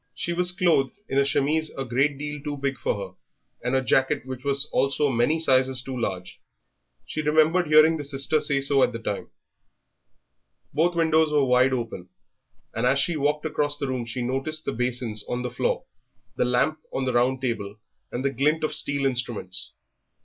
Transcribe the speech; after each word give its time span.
She 0.15 0.33
was 0.33 0.51
clothed 0.51 0.95
in 1.07 1.19
a 1.19 1.23
chemise 1.25 1.69
a 1.77 1.85
great 1.85 2.17
deal 2.17 2.41
too 2.41 2.57
big 2.57 2.79
for 2.79 2.95
her, 2.95 3.13
and 3.63 3.75
a 3.75 3.83
jacket 3.83 4.25
which 4.25 4.43
was 4.43 4.65
also 4.73 5.09
many 5.11 5.37
sizes 5.39 5.83
too 5.83 5.95
large. 5.95 6.41
She 7.05 7.21
remembered 7.21 7.67
hearing 7.67 7.97
the 7.97 8.03
sister 8.03 8.41
say 8.41 8.61
so 8.61 8.81
at 8.81 8.93
the 8.93 8.97
time. 8.97 9.29
Both 10.73 10.95
windows 10.95 11.31
were 11.31 11.45
wide 11.45 11.71
open, 11.71 12.09
and 12.73 12.87
as 12.87 12.97
she 12.97 13.15
walked 13.15 13.45
across 13.45 13.77
the 13.77 13.87
room 13.89 14.07
she 14.07 14.23
noticed 14.23 14.65
the 14.65 14.71
basins 14.73 15.23
on 15.29 15.43
the 15.43 15.51
floor, 15.51 15.85
the 16.35 16.45
lamp 16.45 16.79
on 16.91 17.05
the 17.05 17.13
round 17.13 17.39
table, 17.41 17.77
and 18.11 18.25
the 18.25 18.31
glint 18.31 18.63
of 18.63 18.73
steel 18.73 19.05
instruments. 19.05 19.71